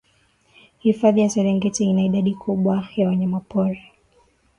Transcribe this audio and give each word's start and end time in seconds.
hifadhi 0.79 1.21
ya 1.21 1.29
serengeti 1.29 1.83
ina 1.83 2.01
idadi 2.01 2.35
kubwa 2.35 2.87
ya 2.95 3.07
wanyamapori 3.07 3.81